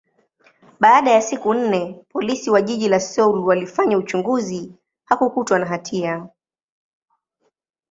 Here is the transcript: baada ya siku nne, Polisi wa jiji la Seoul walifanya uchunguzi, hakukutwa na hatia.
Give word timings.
baada 0.79 1.11
ya 1.11 1.21
siku 1.21 1.53
nne, 1.53 2.05
Polisi 2.09 2.49
wa 2.49 2.61
jiji 2.61 2.89
la 2.89 2.99
Seoul 2.99 3.39
walifanya 3.45 3.97
uchunguzi, 3.97 4.75
hakukutwa 5.05 5.59
na 5.59 5.65
hatia. 5.65 6.29